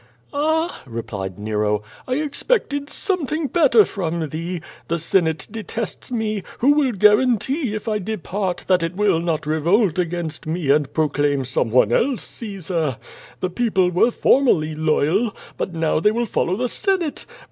[0.33, 4.61] "Ah!" replied Nero, "1 expected something better from QUO VADtH, 357 thee.
[4.89, 9.45] 'I'lie senate detests me, who will guarantee if I de part, that it will not
[9.45, 12.97] revolt against me and proclaim some one else Csesar?
[13.41, 17.27] The people were formally loyal, but now they will follow the senate.